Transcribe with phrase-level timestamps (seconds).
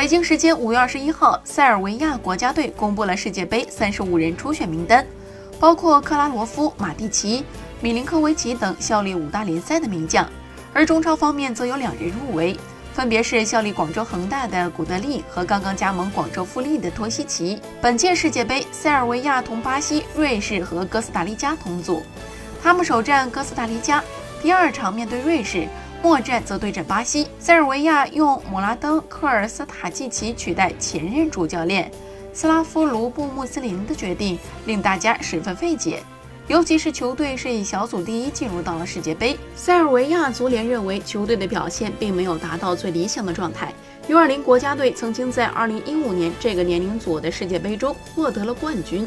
[0.00, 5.06] 北京时间五月二十一号，塞尔维亚国家队公布了世界杯三十五人初选名单，
[5.58, 7.44] 包括克拉罗夫、马蒂奇、
[7.82, 10.26] 米林科维奇等效力五大联赛的名将。
[10.72, 12.56] 而中超方面则有两人入围，
[12.94, 17.60] 分别是效力广州恒大的古德利和刚刚加盟广州富力的托西奇。
[17.82, 22.02] 本届世界杯，塞尔维亚同巴西、瑞士和哥斯达黎加同组，
[22.62, 24.02] 他们首战哥斯达黎加，
[24.40, 25.68] 第二场面对瑞士。
[26.02, 31.90] 末战则对阵巴西，塞尔维亚用姆拉登科尔斯塔季奇取代前任主教练
[32.32, 36.02] 斯拉夫卢布穆斯林的决定令大家十分费解，
[36.48, 39.38] 尤其是球队是以小组第一进入到了世界杯。
[39.54, 43.72] 塞尔维亚足联认为球队的表现并没有达到最理想的状态。
[44.08, 49.06] U20 国家队曾经在2015年这个年龄组的世界杯中获得了冠军。